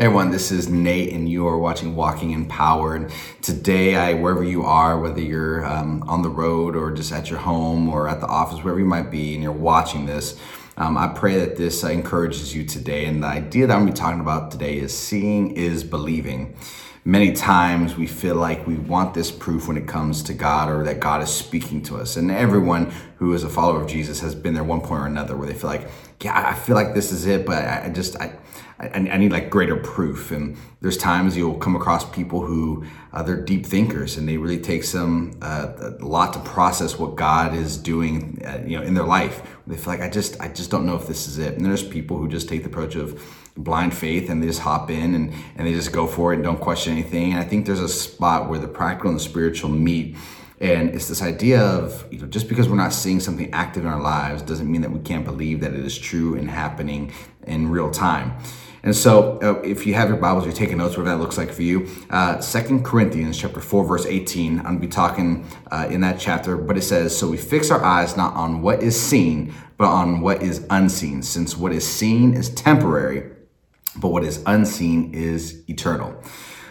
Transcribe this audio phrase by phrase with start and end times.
[0.00, 2.94] Hey everyone, this is Nate, and you are watching Walking in Power.
[2.94, 3.10] And
[3.42, 7.38] today, I wherever you are, whether you're um, on the road or just at your
[7.38, 10.40] home or at the office, wherever you might be, and you're watching this,
[10.78, 13.04] um, I pray that this uh, encourages you today.
[13.04, 16.56] And the idea that I'm going to be talking about today is seeing is believing.
[17.04, 20.84] Many times we feel like we want this proof when it comes to God or
[20.84, 22.18] that God is speaking to us.
[22.18, 25.34] And everyone who is a follower of Jesus has been there one point or another
[25.34, 25.88] where they feel like,
[26.22, 28.34] yeah, I feel like this is it, but I just, I,
[28.78, 30.30] I, need like greater proof.
[30.30, 34.60] And there's times you'll come across people who uh, they're deep thinkers and they really
[34.60, 38.92] take some uh, a lot to process what God is doing, uh, you know, in
[38.92, 39.42] their life.
[39.66, 41.54] They feel like I just I just don't know if this is it.
[41.54, 43.22] And there's people who just take the approach of
[43.56, 46.44] blind faith and they just hop in and, and they just go for it and
[46.44, 47.32] don't question anything.
[47.32, 50.16] And I think there's a spot where the practical and the spiritual meet.
[50.60, 53.90] And it's this idea of, you know, just because we're not seeing something active in
[53.90, 57.12] our lives doesn't mean that we can't believe that it is true and happening
[57.46, 58.34] in real time.
[58.82, 61.52] And so, uh, if you have your Bibles, you're taking notes, whatever that looks like
[61.52, 61.86] for you.
[62.08, 64.58] Uh, Second Corinthians chapter four, verse eighteen.
[64.60, 67.84] I'm gonna be talking uh, in that chapter, but it says, "So we fix our
[67.84, 71.22] eyes not on what is seen, but on what is unseen.
[71.22, 73.30] Since what is seen is temporary,
[74.00, 76.20] but what is unseen is eternal."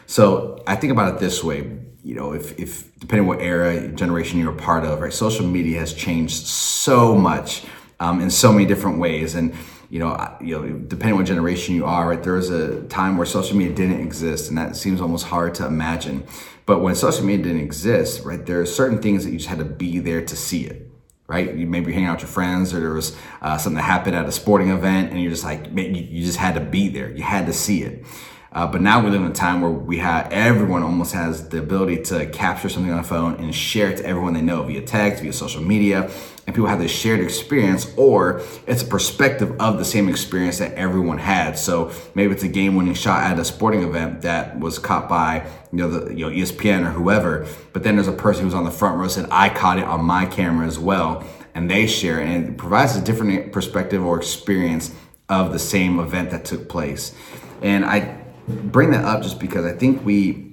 [0.05, 1.77] So I think about it this way.
[2.03, 5.13] You know, if, if depending what era, generation you're a part of, right?
[5.13, 7.63] Social media has changed so much
[7.99, 9.53] um, in so many different ways, and
[9.89, 12.23] you know, you know, depending what generation you are, right?
[12.23, 15.65] There was a time where social media didn't exist, and that seems almost hard to
[15.65, 16.25] imagine.
[16.65, 19.59] But when social media didn't exist, right, there are certain things that you just had
[19.59, 20.88] to be there to see it
[21.29, 21.55] right?
[21.55, 24.25] You maybe hanging out with your friends, or there was uh, something that happened at
[24.25, 27.11] a sporting event, and you're just like, you, you just had to be there.
[27.11, 28.03] You had to see it.
[28.51, 31.59] Uh, but now we live in a time where we have everyone almost has the
[31.59, 34.81] ability to capture something on a phone and share it to everyone they know via
[34.81, 36.09] text, via social media,
[36.47, 40.73] and people have this shared experience, or it's a perspective of the same experience that
[40.73, 41.59] everyone had.
[41.59, 45.77] So maybe it's a game-winning shot at a sporting event that was caught by you
[45.77, 48.71] know the you know ESPN or whoever, but then there's a person who's on the
[48.71, 51.23] front row said I caught it on my camera as well,
[51.53, 54.95] and they share and it provides a different perspective or experience
[55.29, 57.13] of the same event that took place.
[57.61, 58.18] And I
[58.49, 60.49] bring that up just because I think we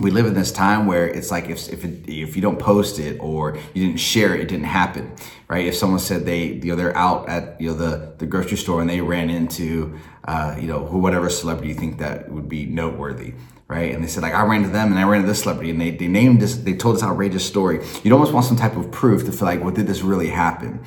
[0.00, 2.98] we live in this time where it's like if if it, if you don't post
[2.98, 5.12] it or you didn't share it, it didn't happen,
[5.48, 5.66] right?
[5.66, 8.80] If someone said they you know they're out at you know the the grocery store
[8.80, 13.34] and they ran into uh, you know whatever celebrity you think that would be noteworthy,
[13.66, 13.92] right?
[13.92, 15.80] And they said like I ran to them and I ran to this celebrity and
[15.80, 17.84] they they named this they told this outrageous story.
[18.04, 20.84] You'd almost want some type of proof to feel like well did this really happen?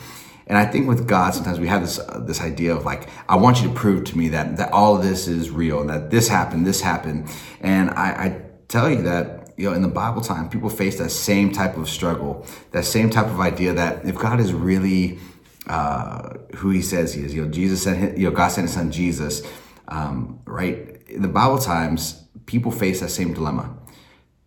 [0.51, 3.37] And I think with God, sometimes we have this uh, this idea of like, I
[3.37, 6.09] want you to prove to me that that all of this is real and that
[6.11, 7.29] this happened, this happened.
[7.61, 11.11] And I, I tell you that you know in the Bible time, people face that
[11.11, 15.19] same type of struggle, that same type of idea that if God is really
[15.67, 18.73] uh, who He says He is, you know, Jesus sent you know God sent His
[18.73, 19.43] Son Jesus,
[19.87, 21.01] um, right?
[21.07, 23.73] In the Bible times, people face that same dilemma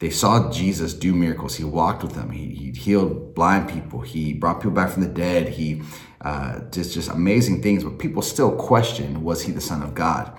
[0.04, 1.54] they saw Jesus do miracles.
[1.54, 2.28] He walked with them.
[2.28, 4.02] He, he healed blind people.
[4.02, 5.48] He brought people back from the dead.
[5.48, 5.80] He
[6.20, 7.84] uh, just just amazing things.
[7.84, 10.30] But people still questioned was he the Son of God?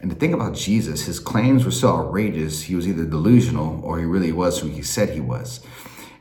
[0.00, 2.62] And the thing about Jesus, his claims were so outrageous.
[2.62, 5.64] He was either delusional or he really was who he said he was.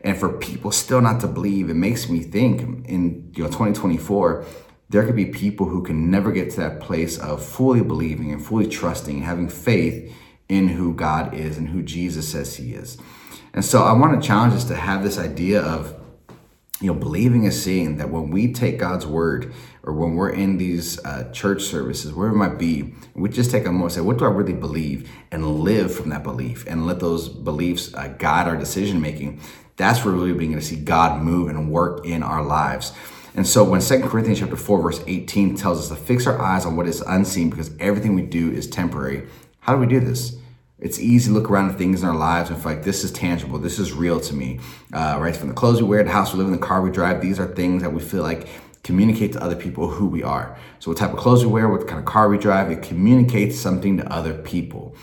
[0.02, 4.46] And for people still not to believe, it makes me think in you know 2024
[4.90, 8.46] there could be people who can never get to that place of fully believing and
[8.46, 10.16] fully trusting and having faith
[10.50, 12.98] in who God is and who Jesus says he is.
[13.54, 16.00] And so I want to challenge us to have this idea of
[16.81, 20.58] you know, believing is seeing that when we take God's word or when we're in
[20.58, 24.02] these uh, church services, wherever it might be, we just take a moment and say,
[24.02, 25.09] what do I really believe?
[25.31, 29.40] And live from that belief and let those beliefs uh, guide our decision making.
[29.78, 32.92] That's where we're really beginning to see God move and work in our lives.
[33.36, 36.66] And so when 2 Corinthians chapter 4, verse 18 tells us to fix our eyes
[36.66, 39.28] on what is unseen because everything we do is temporary,
[39.63, 40.35] how do we do this?
[40.78, 43.12] It's easy to look around at things in our lives and feel like this is
[43.13, 44.59] tangible, this is real to me,
[44.91, 45.35] uh, right?
[45.35, 47.40] From the clothes we wear, the house we live in, the car we drive, these
[47.40, 48.50] are things that we feel like
[48.84, 50.57] communicate to other people who we are.
[50.80, 53.57] So, what type of clothes we wear, what kind of car we drive, it communicates
[53.57, 54.98] something to other people.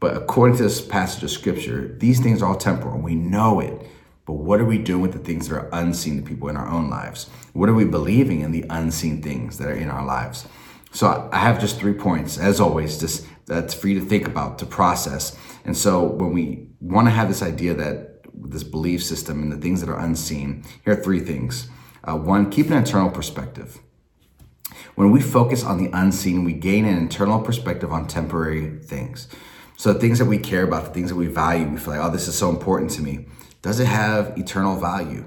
[0.00, 2.98] But according to this passage of scripture, these things are all temporal.
[2.98, 3.86] We know it.
[4.26, 6.68] But what are we doing with the things that are unseen to people in our
[6.68, 7.28] own lives?
[7.52, 10.48] What are we believing in the unseen things that are in our lives?
[10.92, 14.58] So I have just three points, as always, just that's for you to think about,
[14.60, 15.36] to process.
[15.64, 19.56] And so when we want to have this idea that this belief system and the
[19.56, 21.68] things that are unseen, here are three things.
[22.04, 23.78] Uh, one, keep an internal perspective.
[24.94, 29.28] When we focus on the unseen, we gain an internal perspective on temporary things.
[29.76, 32.04] So the things that we care about, the things that we value, we feel like,
[32.04, 33.26] oh, this is so important to me.
[33.62, 35.24] Does it have eternal value?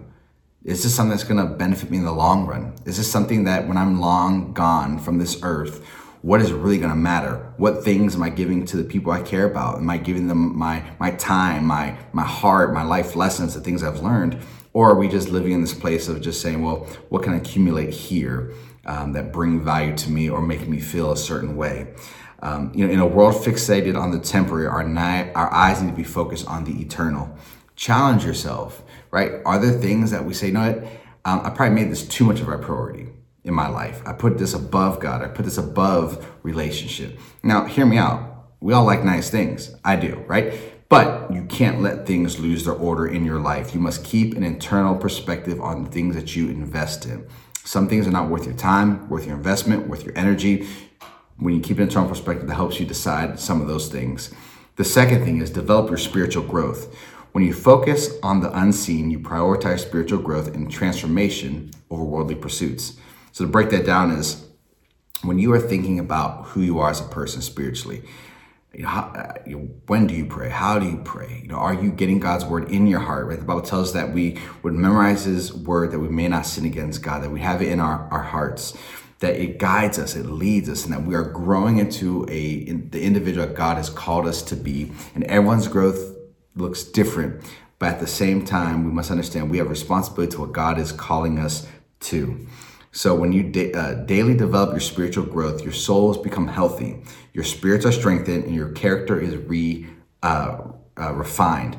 [0.64, 2.74] Is this something that's going to benefit me in the long run?
[2.86, 5.86] Is this something that when I'm long gone from this earth,
[6.24, 7.54] what is really going to matter?
[7.58, 9.80] What things am I giving to the people I care about?
[9.80, 13.84] Am I giving them my my time, my my heart, my life lessons, the things
[13.84, 14.40] I've learned?
[14.72, 17.38] Or are we just living in this place of just saying, well, what can I
[17.38, 18.54] accumulate here
[18.86, 21.94] um, that bring value to me or make me feel a certain way?
[22.42, 25.92] Um, you know, in a world fixated on the temporary, our, ni- our eyes need
[25.92, 27.38] to be focused on the eternal.
[27.76, 28.82] Challenge yourself,
[29.12, 29.34] right?
[29.46, 30.84] Are there things that we say, you know what?
[31.26, 33.10] Um, I probably made this too much of a priority
[33.44, 34.02] in my life.
[34.06, 35.22] I put this above God.
[35.22, 37.20] I put this above relationship.
[37.44, 38.30] Now, hear me out.
[38.60, 39.76] We all like nice things.
[39.84, 40.54] I do, right?
[40.88, 43.74] But you can't let things lose their order in your life.
[43.74, 47.28] You must keep an internal perspective on the things that you invest in.
[47.66, 50.68] Some things are not worth your time, worth your investment, worth your energy.
[51.38, 54.34] When you keep an internal perspective, that helps you decide some of those things.
[54.76, 56.96] The second thing is develop your spiritual growth.
[57.32, 62.98] When you focus on the unseen, you prioritize spiritual growth and transformation over worldly pursuits.
[63.34, 64.46] So to break that down is
[65.24, 68.04] when you are thinking about who you are as a person spiritually,
[68.74, 70.50] you know, how, uh, you know, when do you pray?
[70.50, 71.40] How do you pray?
[71.42, 73.26] You know, are you getting God's word in your heart?
[73.26, 73.40] Right?
[73.40, 76.66] The Bible tells us that we would memorize His word, that we may not sin
[76.66, 78.78] against God, that we have it in our, our hearts,
[79.20, 82.92] that it guides us, it leads us, and that we are growing into a in,
[82.92, 84.92] the individual God has called us to be.
[85.16, 86.16] And everyone's growth
[86.56, 87.44] looks different,
[87.80, 90.92] but at the same time, we must understand we have responsibility to what God is
[90.92, 91.68] calling us
[92.02, 92.48] to.
[92.94, 97.02] So when you da- uh, daily develop your spiritual growth, your souls become healthy,
[97.34, 99.88] your spirits are strengthened, and your character is re
[100.22, 100.60] uh,
[100.98, 101.76] uh, refined.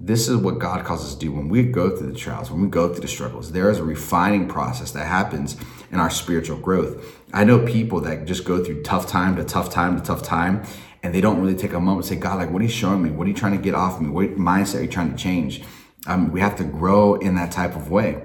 [0.00, 2.62] This is what God calls us to do when we go through the trials, when
[2.62, 3.52] we go through the struggles.
[3.52, 5.56] There is a refining process that happens
[5.92, 7.18] in our spiritual growth.
[7.32, 10.64] I know people that just go through tough time to tough time to tough time,
[11.04, 13.02] and they don't really take a moment to say, God, like, what are you showing
[13.02, 13.10] me?
[13.10, 14.08] What are you trying to get off me?
[14.08, 15.62] What mindset are you trying to change?
[16.08, 18.20] Um, we have to grow in that type of way.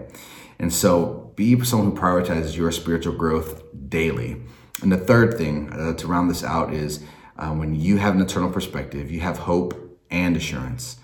[0.58, 4.42] And so be someone who prioritizes your spiritual growth daily.
[4.82, 7.04] And the third thing uh, to round this out is
[7.38, 10.98] uh, when you have an eternal perspective, you have hope and assurance.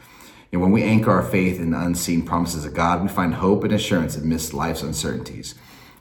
[0.52, 3.64] And when we anchor our faith in the unseen promises of God, we find hope
[3.64, 5.56] and assurance amidst life's uncertainties.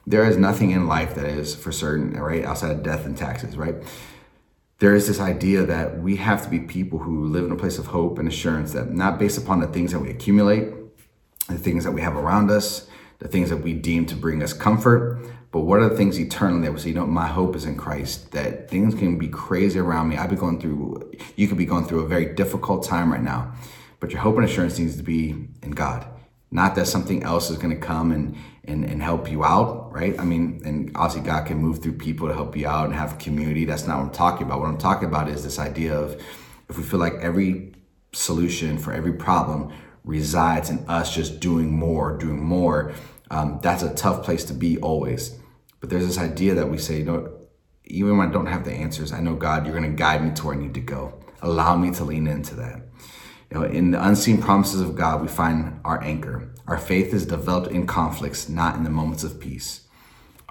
[0.06, 2.44] There is nothing in life that is for certain, right?
[2.44, 3.76] Outside of death and taxes, right?
[4.79, 7.79] There is this idea that we have to be people who live in a place
[7.79, 10.73] of hope and assurance that not based upon the things that we accumulate,
[11.49, 12.88] the things that we have around us,
[13.21, 15.21] the things that we deem to bring us comfort.
[15.53, 17.77] But what are the things eternally that we say, you know, my hope is in
[17.77, 20.17] Christ, that things can be crazy around me.
[20.17, 23.53] I've been going through, you could be going through a very difficult time right now,
[23.99, 26.07] but your hope and assurance needs to be in God.
[26.53, 30.19] Not that something else is going to come and, and, and help you out, right?
[30.19, 33.19] I mean, and obviously God can move through people to help you out and have
[33.19, 33.65] community.
[33.65, 34.61] That's not what I'm talking about.
[34.61, 36.21] What I'm talking about is this idea of
[36.69, 37.73] if we feel like every
[38.13, 39.73] solution for every problem
[40.05, 42.93] resides in us just doing more, doing more,
[43.31, 45.38] um, that's a tough place to be always.
[45.81, 47.32] But there's this idea that we say, you know,
[47.85, 50.32] even when I don't have the answers, I know God, you're going to guide me
[50.35, 51.20] to where I need to go.
[51.43, 52.82] Allow me to lean into that.
[53.50, 56.52] You know, in the unseen promises of God, we find our anchor.
[56.67, 59.88] Our faith is developed in conflicts, not in the moments of peace.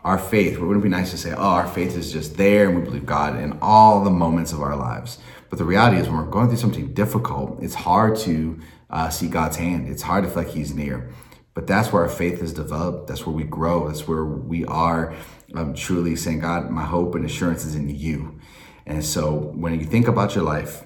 [0.04, 2.78] Our faith, wouldn't it be nice to say, oh, our faith is just there and
[2.78, 5.20] we believe God in all the moments of our lives.
[5.50, 8.60] But the reality is, when we're going through something difficult, it's hard to
[8.90, 9.88] uh, see God's hand.
[9.88, 11.12] It's hard to feel like He's near.
[11.54, 13.08] But that's where our faith is developed.
[13.08, 13.88] That's where we grow.
[13.88, 15.14] That's where we are
[15.56, 18.40] um, truly saying, God, my hope and assurance is in you.
[18.86, 20.84] And so when you think about your life,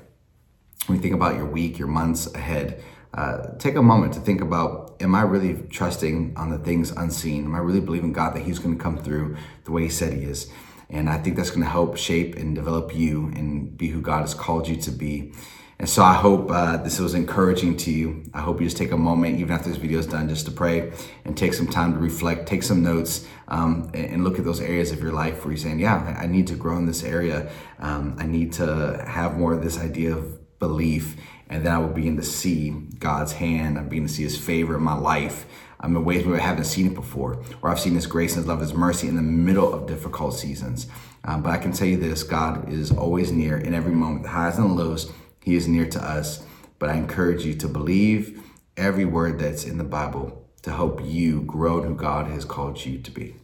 [0.87, 4.41] when you think about your week, your months ahead, uh, take a moment to think
[4.41, 7.45] about am I really trusting on the things unseen?
[7.45, 10.13] Am I really believing God that He's going to come through the way He said
[10.13, 10.51] He is?
[10.89, 14.21] And I think that's going to help shape and develop you and be who God
[14.21, 15.33] has called you to be.
[15.79, 18.23] And so I hope uh, this was encouraging to you.
[18.33, 20.51] I hope you just take a moment, even after this video is done, just to
[20.51, 20.91] pray
[21.25, 24.91] and take some time to reflect, take some notes, um, and look at those areas
[24.91, 27.51] of your life where you're saying, yeah, I need to grow in this area.
[27.79, 31.17] Um, I need to have more of this idea of belief.
[31.49, 33.77] And then I will begin to see God's hand.
[33.77, 35.45] I'm beginning to see his favor in my life.
[35.83, 38.39] I'm in ways where I haven't seen it before, or I've seen His grace, and
[38.39, 40.87] His love, His mercy in the middle of difficult seasons.
[41.25, 44.29] Um, but I can tell you this God is always near in every moment, the
[44.29, 45.11] highs and the lows.
[45.43, 46.43] He is near to us.
[46.79, 48.43] But I encourage you to believe
[48.75, 52.85] every word that's in the Bible to help you grow in who God has called
[52.85, 53.35] you to be.